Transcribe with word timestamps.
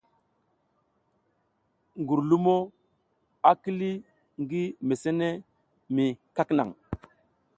Gurlumo 2.07 2.55
i 3.51 3.53
kuli 3.61 3.91
ngi 4.41 4.63
mesene 4.87 5.29
mi 5.93 6.05
kwak 6.33 6.49
naŋ. 6.57 6.69